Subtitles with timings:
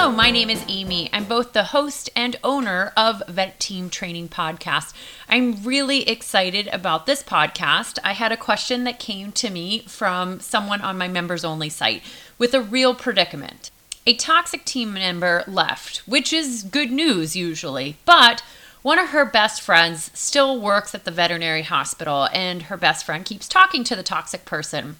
[0.00, 1.10] Hello, my name is Amy.
[1.12, 4.94] I'm both the host and owner of Vet Team Training Podcast.
[5.28, 7.98] I'm really excited about this podcast.
[8.02, 12.02] I had a question that came to me from someone on my members only site
[12.38, 13.70] with a real predicament.
[14.06, 18.42] A toxic team member left, which is good news usually, but
[18.80, 23.26] one of her best friends still works at the veterinary hospital, and her best friend
[23.26, 24.96] keeps talking to the toxic person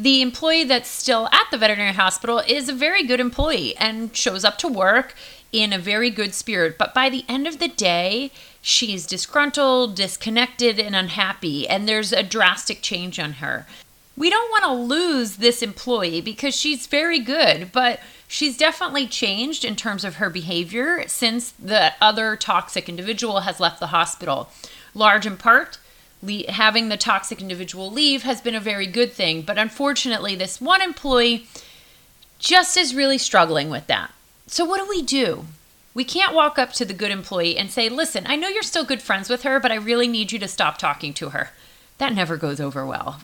[0.00, 4.46] the employee that's still at the veterinary hospital is a very good employee and shows
[4.46, 5.14] up to work
[5.52, 6.78] in a very good spirit.
[6.78, 8.30] But by the end of the day,
[8.62, 13.66] she's disgruntled, disconnected, and unhappy, and there's a drastic change on her.
[14.16, 19.66] We don't want to lose this employee because she's very good, but she's definitely changed
[19.66, 24.48] in terms of her behavior since the other toxic individual has left the hospital.
[24.94, 25.78] Large in part
[26.22, 29.42] le- having the toxic individual leave has been a very good thing.
[29.42, 31.46] But unfortunately, this one employee
[32.38, 34.12] just is really struggling with that.
[34.46, 35.46] So, what do we do?
[35.92, 38.84] We can't walk up to the good employee and say, Listen, I know you're still
[38.84, 41.50] good friends with her, but I really need you to stop talking to her.
[41.98, 43.20] That never goes over well.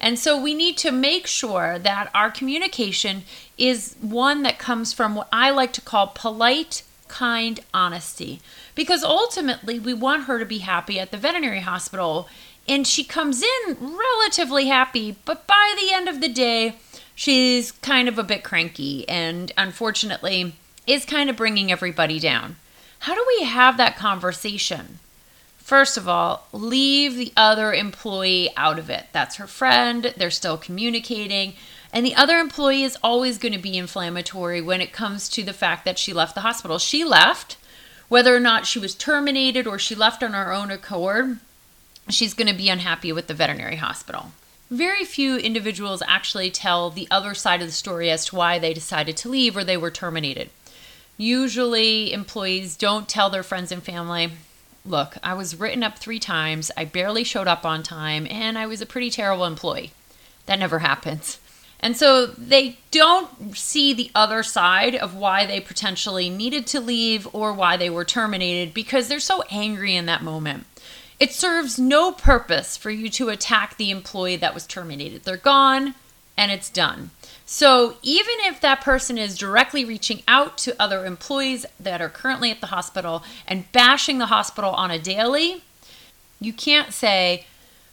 [0.00, 3.22] And so we need to make sure that our communication
[3.56, 8.40] is one that comes from what I like to call polite, kind honesty
[8.74, 12.28] because ultimately we want her to be happy at the veterinary hospital.
[12.68, 16.76] And she comes in relatively happy, but by the end of the day,
[17.14, 20.54] she's kind of a bit cranky and unfortunately
[20.86, 22.56] is kind of bringing everybody down.
[23.00, 24.98] How do we have that conversation?
[25.58, 29.06] First of all, leave the other employee out of it.
[29.12, 31.54] That's her friend, they're still communicating.
[31.92, 35.52] And the other employee is always going to be inflammatory when it comes to the
[35.52, 36.78] fact that she left the hospital.
[36.78, 37.56] She left,
[38.08, 41.38] whether or not she was terminated or she left on her own accord,
[42.08, 44.32] she's going to be unhappy with the veterinary hospital.
[44.70, 48.74] Very few individuals actually tell the other side of the story as to why they
[48.74, 50.50] decided to leave or they were terminated.
[51.16, 54.32] Usually, employees don't tell their friends and family,
[54.84, 58.66] look, I was written up three times, I barely showed up on time, and I
[58.66, 59.92] was a pretty terrible employee.
[60.46, 61.38] That never happens.
[61.80, 67.28] And so they don't see the other side of why they potentially needed to leave
[67.32, 70.66] or why they were terminated because they're so angry in that moment.
[71.20, 75.24] It serves no purpose for you to attack the employee that was terminated.
[75.24, 75.94] They're gone
[76.36, 77.10] and it's done.
[77.46, 82.50] So even if that person is directly reaching out to other employees that are currently
[82.50, 85.62] at the hospital and bashing the hospital on a daily,
[86.40, 87.46] you can't say,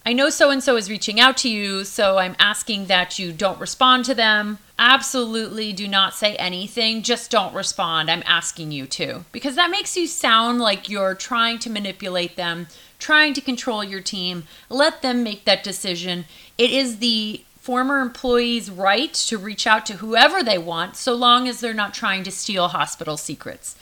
[0.04, 3.32] I know so and so is reaching out to you, so I'm asking that you
[3.32, 4.58] don't respond to them.
[4.80, 8.10] Absolutely do not say anything, just don't respond.
[8.10, 9.26] I'm asking you to.
[9.32, 12.68] Because that makes you sound like you're trying to manipulate them,
[13.02, 14.44] trying to control your team.
[14.70, 16.26] Let them make that decision.
[16.58, 21.48] It is the former employee's right to reach out to whoever they want, so long
[21.48, 23.76] as they're not trying to steal hospital secrets.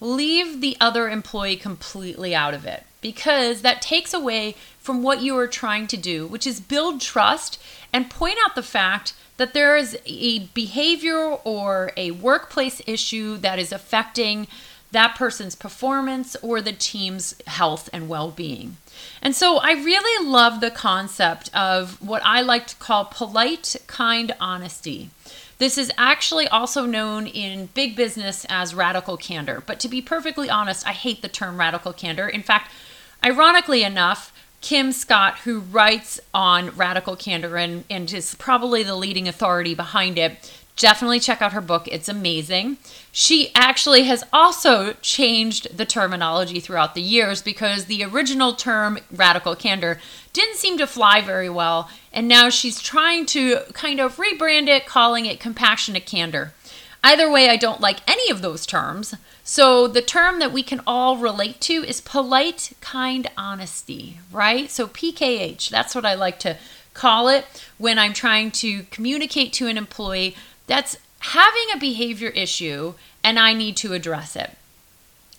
[0.00, 5.36] Leave the other employee completely out of it because that takes away from what you
[5.36, 7.62] are trying to do, which is build trust
[7.92, 13.58] and point out the fact that there is a behavior or a workplace issue that
[13.58, 14.46] is affecting
[14.92, 18.76] that person's performance or the team's health and well being.
[19.20, 24.34] And so I really love the concept of what I like to call polite, kind
[24.38, 25.10] honesty.
[25.58, 29.62] This is actually also known in big business as radical candor.
[29.64, 32.28] But to be perfectly honest, I hate the term radical candor.
[32.28, 32.70] In fact,
[33.24, 39.26] ironically enough, Kim Scott, who writes on Radical Candor and, and is probably the leading
[39.26, 41.86] authority behind it, definitely check out her book.
[41.88, 42.78] It's amazing.
[43.10, 49.54] She actually has also changed the terminology throughout the years because the original term radical
[49.54, 50.00] candor
[50.32, 51.90] didn't seem to fly very well.
[52.12, 56.52] And now she's trying to kind of rebrand it, calling it compassionate candor.
[57.04, 59.14] Either way, I don't like any of those terms.
[59.42, 64.70] So the term that we can all relate to is polite, kind honesty, right?
[64.70, 66.56] So PKH, that's what I like to
[66.94, 67.44] call it
[67.78, 70.36] when I'm trying to communicate to an employee
[70.66, 74.50] that's having a behavior issue and I need to address it.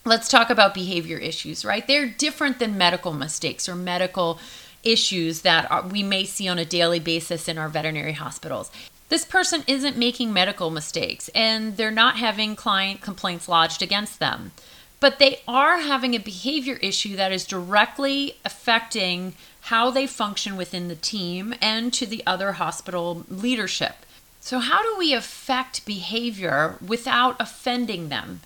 [0.06, 1.86] Let's talk about behavior issues, right?
[1.86, 4.40] They're different than medical mistakes or medical
[4.84, 8.70] issues that are, we may see on a daily basis in our veterinary hospitals
[9.14, 14.52] this person isn't making medical mistakes and they're not having client complaints lodged against them.
[15.00, 20.88] But they are having a behavior issue that is directly affecting how they function within
[20.88, 23.98] the team and to the other hospital leadership.
[24.46, 28.42] So, how do we affect behavior without offending them?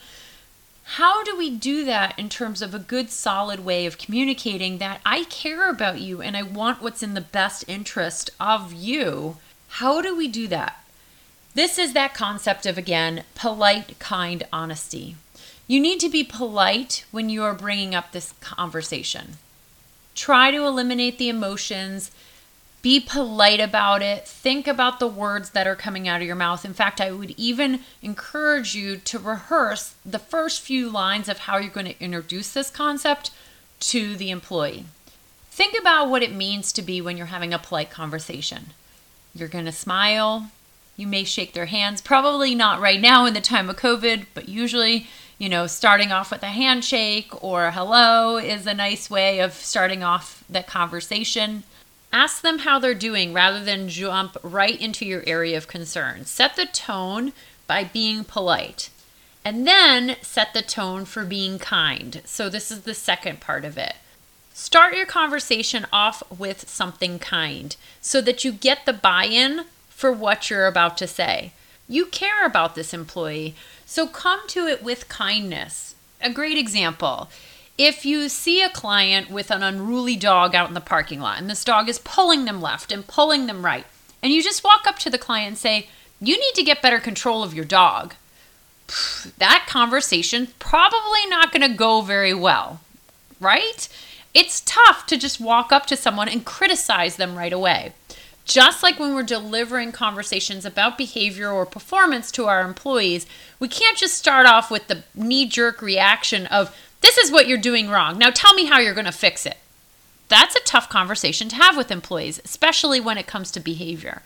[0.83, 5.01] How do we do that in terms of a good, solid way of communicating that
[5.03, 9.37] I care about you and I want what's in the best interest of you
[9.69, 10.83] how do we do that?
[11.53, 15.15] This is that concept of, again, polite, kind honesty.
[15.67, 19.37] You need to be polite when you are bringing up this conversation.
[20.15, 22.11] Try to eliminate the emotions.
[22.81, 24.27] Be polite about it.
[24.27, 26.63] Think about the words that are coming out of your mouth.
[26.63, 31.57] In fact, I would even encourage you to rehearse the first few lines of how
[31.57, 33.31] you're going to introduce this concept
[33.79, 34.85] to the employee.
[35.49, 38.67] Think about what it means to be when you're having a polite conversation.
[39.33, 40.51] You're going to smile.
[40.95, 42.01] You may shake their hands.
[42.01, 45.07] Probably not right now in the time of COVID, but usually
[45.37, 50.03] you know, starting off with a handshake or hello is a nice way of starting
[50.03, 51.63] off the conversation.
[52.11, 56.25] Ask them how they're doing rather than jump right into your area of concern.
[56.25, 57.33] Set the tone
[57.67, 58.89] by being polite.
[59.43, 62.21] And then set the tone for being kind.
[62.25, 63.95] So, this is the second part of it.
[64.53, 70.11] Start your conversation off with something kind so that you get the buy in for
[70.11, 71.51] what you're about to say.
[71.87, 73.55] You care about this employee.
[73.85, 75.95] So come to it with kindness.
[76.21, 77.29] A great example.
[77.77, 81.49] If you see a client with an unruly dog out in the parking lot and
[81.49, 83.85] this dog is pulling them left and pulling them right,
[84.23, 85.87] and you just walk up to the client and say,
[86.19, 88.15] You need to get better control of your dog,
[89.37, 92.79] that conversation probably not going to go very well,
[93.39, 93.87] right?
[94.33, 97.93] It's tough to just walk up to someone and criticize them right away.
[98.45, 103.25] Just like when we're delivering conversations about behavior or performance to our employees,
[103.59, 107.57] we can't just start off with the knee jerk reaction of, this is what you're
[107.57, 108.17] doing wrong.
[108.17, 109.57] Now tell me how you're going to fix it.
[110.29, 114.21] That's a tough conversation to have with employees, especially when it comes to behavior.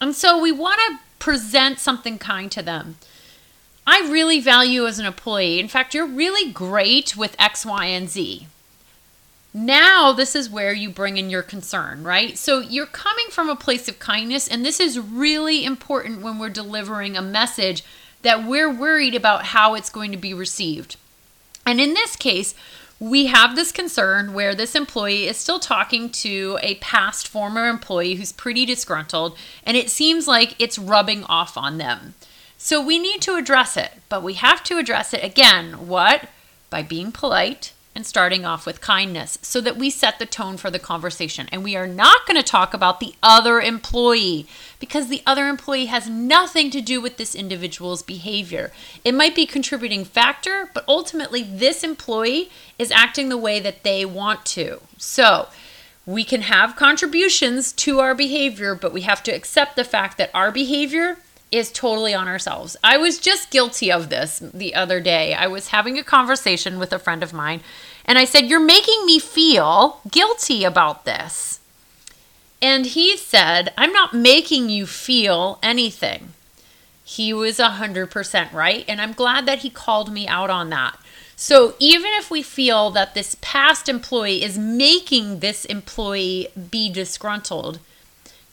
[0.00, 2.96] And so we want to present something kind to them.
[3.86, 5.60] I really value as an employee.
[5.60, 8.48] In fact, you're really great with X, Y, and Z.
[9.54, 12.36] Now, this is where you bring in your concern, right?
[12.36, 16.50] So, you're coming from a place of kindness, and this is really important when we're
[16.50, 17.82] delivering a message
[18.22, 20.96] that we're worried about how it's going to be received.
[21.66, 22.54] And in this case,
[22.98, 28.14] we have this concern where this employee is still talking to a past former employee
[28.14, 32.14] who's pretty disgruntled, and it seems like it's rubbing off on them.
[32.56, 35.86] So we need to address it, but we have to address it again.
[35.86, 36.28] What?
[36.70, 40.70] By being polite, and starting off with kindness so that we set the tone for
[40.70, 41.48] the conversation.
[41.50, 44.46] And we are not going to talk about the other employee
[44.78, 48.70] because the other employee has nothing to do with this individual's behavior.
[49.02, 54.04] It might be contributing factor, but ultimately this employee is acting the way that they
[54.04, 54.82] want to.
[54.98, 55.48] So,
[56.04, 60.30] we can have contributions to our behavior, but we have to accept the fact that
[60.32, 61.16] our behavior
[61.52, 62.76] is totally on ourselves.
[62.82, 65.34] I was just guilty of this the other day.
[65.34, 67.60] I was having a conversation with a friend of mine,
[68.04, 71.60] and I said, You're making me feel guilty about this.
[72.60, 76.32] And he said, I'm not making you feel anything.
[77.04, 80.98] He was 100% right, and I'm glad that he called me out on that.
[81.38, 87.78] So, even if we feel that this past employee is making this employee be disgruntled,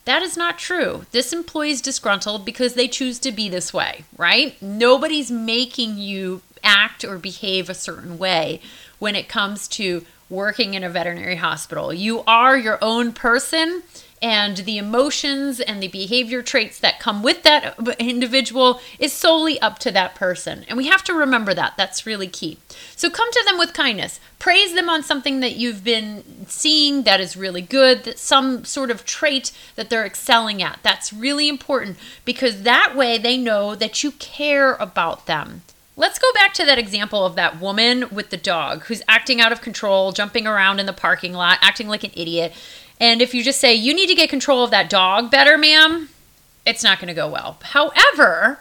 [0.05, 1.05] that is not true.
[1.11, 4.61] This employee is disgruntled because they choose to be this way, right?
[4.61, 8.61] Nobody's making you act or behave a certain way
[8.99, 11.93] when it comes to working in a veterinary hospital.
[11.93, 13.83] You are your own person
[14.23, 19.79] and the emotions and the behavior traits that come with that individual is solely up
[19.79, 20.63] to that person.
[20.69, 21.73] And we have to remember that.
[21.75, 22.57] That's really key.
[22.95, 24.21] So come to them with kindness.
[24.39, 28.89] Praise them on something that you've been seeing that is really good, that some sort
[28.89, 30.79] of trait that they're excelling at.
[30.83, 35.63] That's really important because that way they know that you care about them.
[35.95, 39.51] Let's go back to that example of that woman with the dog who's acting out
[39.51, 42.53] of control, jumping around in the parking lot, acting like an idiot.
[43.03, 46.07] And if you just say, you need to get control of that dog better, ma'am,
[46.65, 47.57] it's not going to go well.
[47.61, 48.59] However,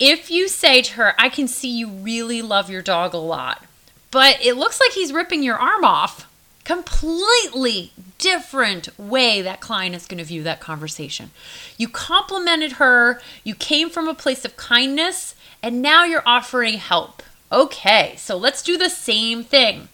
[0.00, 3.64] if you say to her, I can see you really love your dog a lot,
[4.10, 6.28] but it looks like he's ripping your arm off,
[6.64, 11.30] completely different way that client is going to view that conversation.
[11.76, 17.22] You complimented her, you came from a place of kindness, and now you're offering help.
[17.52, 19.86] Okay, so let's do the same thing.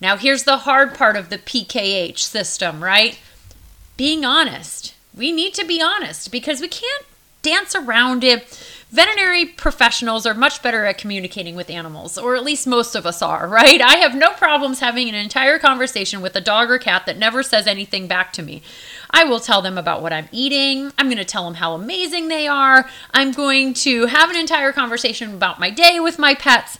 [0.00, 3.18] Now, here's the hard part of the PKH system, right?
[3.96, 4.94] Being honest.
[5.14, 7.04] We need to be honest because we can't
[7.42, 8.46] dance around it.
[8.90, 13.22] Veterinary professionals are much better at communicating with animals, or at least most of us
[13.22, 13.80] are, right?
[13.80, 17.42] I have no problems having an entire conversation with a dog or cat that never
[17.42, 18.62] says anything back to me.
[19.10, 20.92] I will tell them about what I'm eating.
[20.98, 22.88] I'm going to tell them how amazing they are.
[23.12, 26.78] I'm going to have an entire conversation about my day with my pets.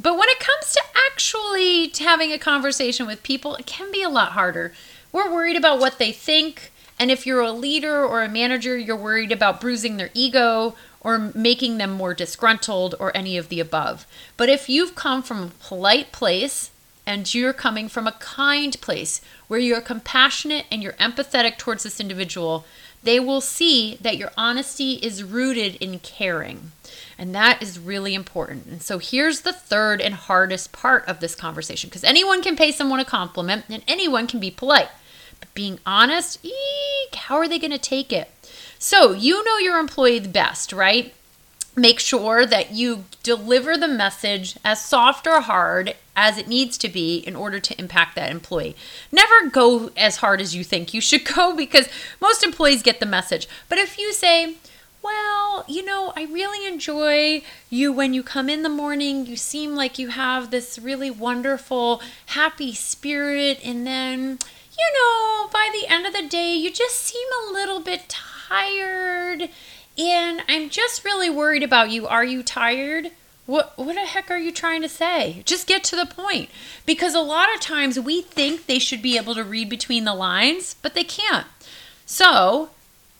[0.00, 0.80] But when it comes to
[1.10, 4.72] actually having a conversation with people, it can be a lot harder.
[5.12, 8.94] We're worried about what they think, And if you're a leader or a manager, you're
[8.94, 14.06] worried about bruising their ego or making them more disgruntled or any of the above.
[14.36, 16.70] But if you've come from a polite place
[17.06, 22.00] and you're coming from a kind place where you're compassionate and you're empathetic towards this
[22.00, 22.66] individual,
[23.02, 26.72] they will see that your honesty is rooted in caring.
[27.18, 28.66] And that is really important.
[28.66, 32.72] And so here's the third and hardest part of this conversation because anyone can pay
[32.72, 34.88] someone a compliment and anyone can be polite.
[35.38, 38.30] But being honest, eek, how are they going to take it?
[38.78, 41.14] So you know your employee the best, right?
[41.80, 46.90] Make sure that you deliver the message as soft or hard as it needs to
[46.90, 48.76] be in order to impact that employee.
[49.10, 51.88] Never go as hard as you think you should go because
[52.20, 53.48] most employees get the message.
[53.70, 54.56] But if you say,
[55.02, 59.24] well, you know, I really enjoy you when you come in the morning.
[59.24, 63.58] You seem like you have this really wonderful, happy spirit.
[63.64, 64.38] And then,
[64.78, 68.14] you know, by the end of the day, you just seem a little bit
[68.50, 69.48] tired.
[69.98, 72.06] And I'm just really worried about you.
[72.06, 73.10] Are you tired?
[73.46, 75.42] What what the heck are you trying to say?
[75.44, 76.50] Just get to the point.
[76.86, 80.14] Because a lot of times we think they should be able to read between the
[80.14, 81.46] lines, but they can't.
[82.06, 82.70] So,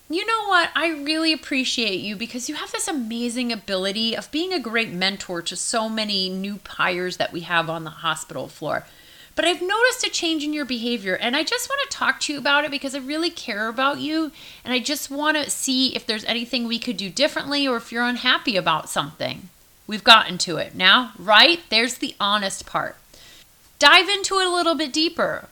[0.09, 0.69] you know what?
[0.75, 5.41] I really appreciate you because you have this amazing ability of being a great mentor
[5.41, 8.85] to so many new hires that we have on the hospital floor.
[9.35, 12.33] But I've noticed a change in your behavior, and I just want to talk to
[12.33, 14.31] you about it because I really care about you,
[14.63, 17.91] and I just want to see if there's anything we could do differently or if
[17.91, 19.49] you're unhappy about something.
[19.87, 20.75] We've gotten to it.
[20.75, 21.59] Now, right?
[21.69, 22.97] There's the honest part.
[23.79, 25.47] Dive into it a little bit deeper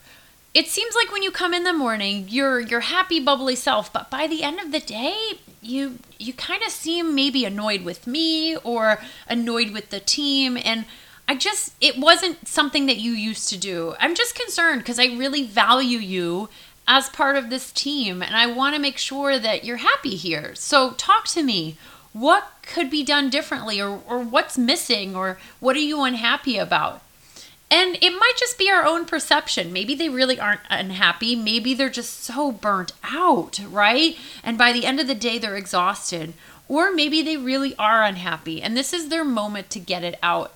[0.52, 4.10] it seems like when you come in the morning you're your happy bubbly self but
[4.10, 5.32] by the end of the day
[5.62, 10.84] you you kind of seem maybe annoyed with me or annoyed with the team and
[11.30, 15.06] i just it wasn't something that you used to do i'm just concerned because i
[15.06, 16.48] really value you
[16.88, 20.52] as part of this team and i want to make sure that you're happy here
[20.56, 21.76] so talk to me
[22.12, 27.00] what could be done differently or, or what's missing or what are you unhappy about
[27.70, 29.72] and it might just be our own perception.
[29.72, 31.36] Maybe they really aren't unhappy.
[31.36, 34.16] Maybe they're just so burnt out, right?
[34.42, 36.34] And by the end of the day, they're exhausted.
[36.66, 40.52] Or maybe they really are unhappy and this is their moment to get it out.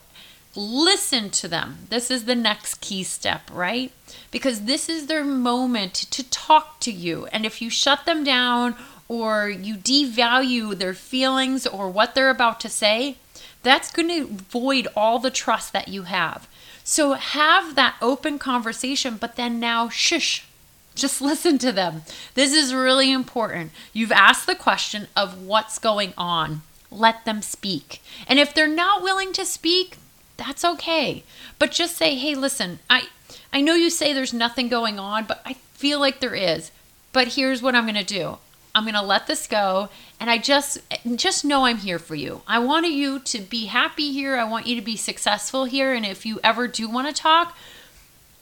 [0.57, 1.79] Listen to them.
[1.91, 3.91] This is the next key step, right?
[4.31, 7.27] Because this is their moment to talk to you.
[7.27, 8.77] And if you shut them down
[9.09, 13.17] or you devalue their feelings or what they're about to say,
[13.65, 16.47] that's going to void all the trust that you have.
[16.85, 20.47] So have that open conversation, but then now shush.
[20.95, 22.03] Just listen to them.
[22.35, 23.73] This is really important.
[23.93, 26.63] You've asked the question of what's going on.
[26.91, 28.01] Let them speak.
[28.29, 29.97] And if they're not willing to speak,
[30.37, 31.25] that's okay.
[31.59, 33.09] But just say, "Hey, listen, I
[33.53, 36.73] I know you say there's nothing going on, but I feel like there is.
[37.13, 38.39] But here's what I'm going to do.
[38.75, 39.89] I'm going to let this go
[40.19, 40.79] and I just
[41.15, 42.43] just know I'm here for you.
[42.49, 44.37] I want you to be happy here.
[44.37, 47.57] I want you to be successful here and if you ever do want to talk,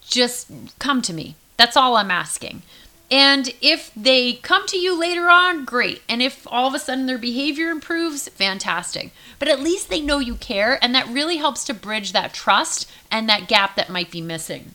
[0.00, 1.36] just come to me.
[1.58, 2.62] That's all I'm asking.
[3.12, 6.00] And if they come to you later on, great.
[6.08, 9.12] And if all of a sudden their behavior improves, fantastic.
[9.38, 12.90] But at least they know you care, and that really helps to bridge that trust
[13.10, 14.74] and that gap that might be missing.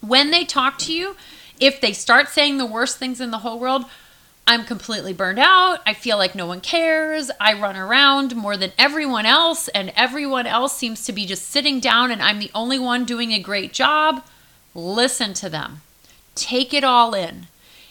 [0.00, 1.16] When they talk to you,
[1.60, 3.84] if they start saying the worst things in the whole world,
[4.46, 5.80] I'm completely burned out.
[5.84, 7.30] I feel like no one cares.
[7.38, 11.80] I run around more than everyone else, and everyone else seems to be just sitting
[11.80, 14.24] down, and I'm the only one doing a great job.
[14.74, 15.82] Listen to them,
[16.34, 17.48] take it all in.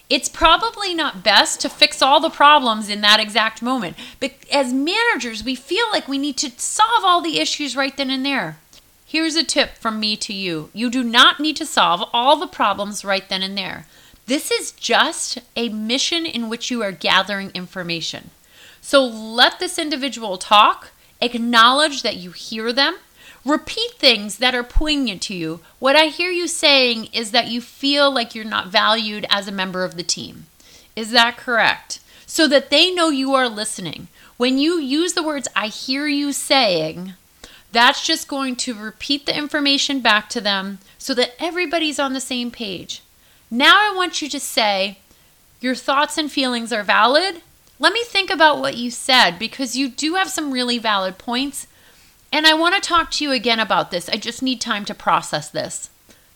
[0.09, 3.97] It's probably not best to fix all the problems in that exact moment.
[4.19, 8.11] But as managers, we feel like we need to solve all the issues right then
[8.11, 8.57] and there.
[9.05, 12.47] Here's a tip from me to you you do not need to solve all the
[12.47, 13.85] problems right then and there.
[14.27, 18.31] This is just a mission in which you are gathering information.
[18.81, 20.89] So let this individual talk,
[21.21, 22.97] acknowledge that you hear them,
[23.45, 25.61] repeat things that are poignant to you.
[25.79, 29.51] What I hear you saying is that you feel like you're not valued as a
[29.51, 30.47] member of the team.
[30.95, 31.99] Is that correct?
[32.25, 34.07] So that they know you are listening.
[34.37, 37.13] When you use the words, I hear you saying,
[37.71, 42.21] that's just going to repeat the information back to them so that everybody's on the
[42.21, 43.01] same page.
[43.51, 44.99] Now I want you to say,
[45.61, 47.41] Your thoughts and feelings are valid.
[47.77, 51.67] Let me think about what you said because you do have some really valid points.
[52.35, 54.09] And I want to talk to you again about this.
[54.09, 55.89] I just need time to process this.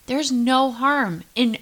[0.06, 1.58] There's no harm in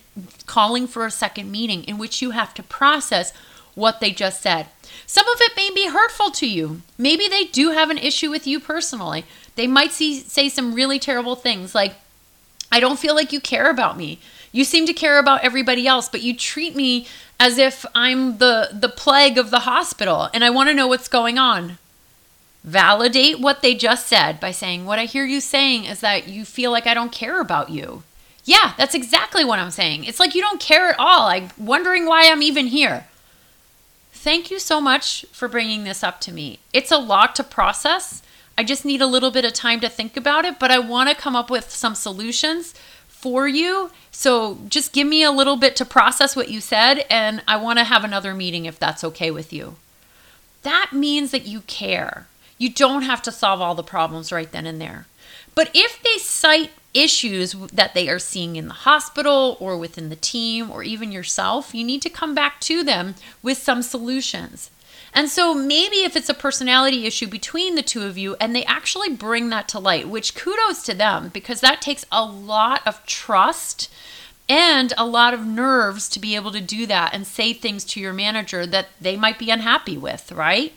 [0.46, 3.34] calling for a second meeting in which you have to process
[3.74, 4.68] what they just said.
[5.08, 6.84] Some of it may be hurtful to you.
[7.00, 9.26] Maybe they do have an issue with you personally.
[9.56, 11.96] They might see, say some really terrible things like,
[12.72, 14.20] I don't feel like you care about me.
[14.52, 17.08] You seem to care about everybody else, but you treat me
[17.40, 21.08] as if I'm the the plague of the hospital and I want to know what's
[21.08, 21.80] going on.
[22.64, 26.46] Validate what they just said by saying, What I hear you saying is that you
[26.46, 28.04] feel like I don't care about you.
[28.44, 30.06] Yeah, that's exactly what I'm saying.
[30.06, 31.28] It's like you don't care at all.
[31.28, 33.06] I'm wondering why I'm even here.
[34.12, 36.60] Thank you so much for bringing this up to me.
[36.74, 38.24] It's a lot to process.
[38.58, 41.10] I just need a little bit of time to think about it, but I want
[41.10, 42.74] to come up with some solutions
[43.08, 43.92] for you.
[44.12, 47.80] So just give me a little bit to process what you said, and I want
[47.80, 49.76] to have another meeting if that's okay with you.
[50.64, 52.28] That means that you care.
[52.58, 55.06] You don't have to solve all the problems right then and there.
[55.56, 60.16] But if they cite issues that they are seeing in the hospital or within the
[60.16, 64.72] team or even yourself, you need to come back to them with some solutions.
[65.14, 68.66] And so maybe if it's a personality issue between the two of you and they
[68.66, 73.04] actually bring that to light, which kudos to them because that takes a lot of
[73.06, 73.90] trust
[74.50, 78.00] and a lot of nerves to be able to do that and say things to
[78.00, 80.74] your manager that they might be unhappy with, right?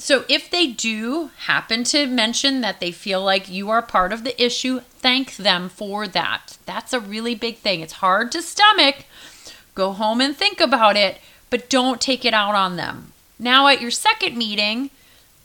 [0.00, 4.24] So if they do happen to mention that they feel like you are part of
[4.24, 6.56] the issue, thank them for that.
[6.64, 7.80] That's a really big thing.
[7.80, 9.04] It's hard to stomach.
[9.74, 11.18] Go home and think about it,
[11.50, 13.12] but don't take it out on them.
[13.38, 14.88] Now at your second meeting,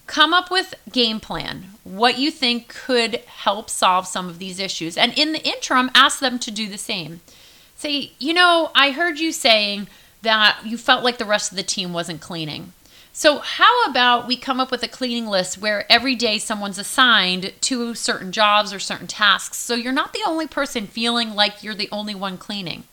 [0.07, 1.71] come up with game plan.
[1.83, 4.95] What you think could help solve some of these issues.
[4.95, 7.19] And in the interim, ask them to do the same.
[7.75, 9.88] Say, "You know, I heard you saying
[10.21, 12.71] that you felt like the rest of the team wasn't cleaning."
[13.17, 17.53] So, how about we come up with a cleaning list where every day someone's assigned
[17.62, 21.75] to certain jobs or certain tasks so you're not the only person feeling like you're
[21.75, 22.84] the only one cleaning?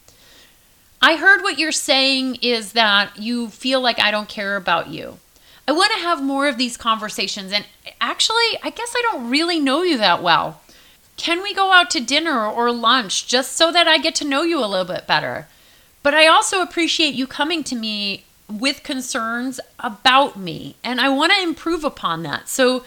[1.03, 5.19] I heard what you're saying is that you feel like I don't care about you.
[5.67, 7.67] I want to have more of these conversations, and
[8.01, 10.61] actually, I guess I don't really know you that well.
[11.17, 14.43] Can we go out to dinner or lunch just so that I get to know
[14.43, 15.49] you a little bit better?
[16.05, 18.25] But I also appreciate you coming to me
[18.61, 22.49] with concerns about me and I want to improve upon that.
[22.49, 22.85] So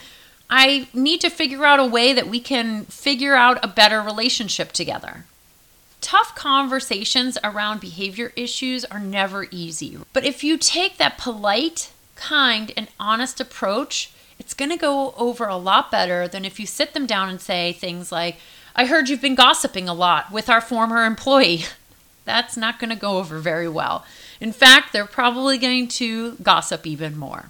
[0.50, 4.72] I need to figure out a way that we can figure out a better relationship
[4.72, 5.26] together.
[6.02, 9.98] Tough conversations around behavior issues are never easy.
[10.14, 15.46] But if you take that polite, kind, and honest approach, it's going to go over
[15.46, 18.38] a lot better than if you sit them down and say things like,
[18.76, 21.66] I heard you've been gossiping a lot with our former employee.
[22.26, 24.06] That's not going to go over very well.
[24.40, 27.50] In fact, they're probably going to gossip even more.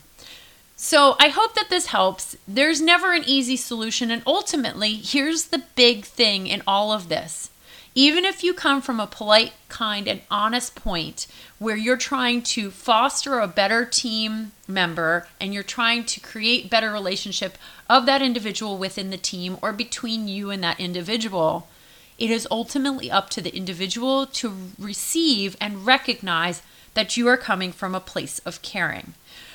[0.76, 2.36] So I hope that this helps.
[2.48, 4.12] There's never an easy solution.
[4.12, 7.50] And ultimately, here's the big thing in all of this.
[7.98, 11.28] Even if you come from a polite, kind, and honest point
[11.60, 16.92] where you're trying to foster a better team member and you're trying to create better
[16.92, 17.58] relationship
[17.90, 21.70] of that individual within the team or between you and that individual,
[22.18, 26.62] it is ultimately up to the individual to receive and recognize
[26.96, 29.14] that you are coming from a place of caring.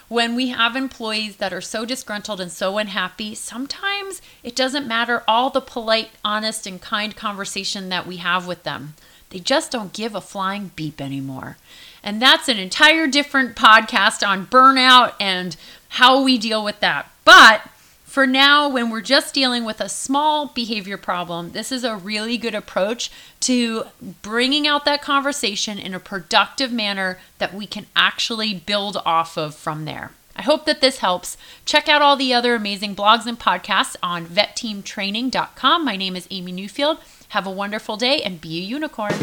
[0.08, 5.22] When we have employees that are so disgruntled and so unhappy, sometimes it doesn't matter
[5.28, 8.94] all the polite, honest, and kind conversation that we have with them.
[9.30, 11.56] They just don't give a flying beep anymore.
[12.02, 15.56] And that's an entire different podcast on burnout and
[15.90, 17.10] how we deal with that.
[17.24, 17.62] But
[18.10, 22.36] for now, when we're just dealing with a small behavior problem, this is a really
[22.36, 23.84] good approach to
[24.20, 29.54] bringing out that conversation in a productive manner that we can actually build off of
[29.54, 30.10] from there.
[30.34, 31.36] I hope that this helps.
[31.64, 35.84] Check out all the other amazing blogs and podcasts on vetteamtraining.com.
[35.84, 36.98] My name is Amy Newfield.
[37.28, 39.14] Have a wonderful day and be a unicorn.